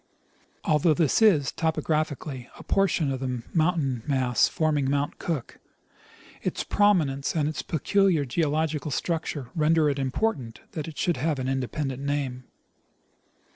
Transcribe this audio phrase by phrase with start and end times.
[0.63, 5.59] Although this is, topographically, a portion of the mountain mass forming Mount Cook,
[6.41, 11.47] its prominence and its peculiar geological structure render it important that it should have an
[11.47, 12.45] independent name.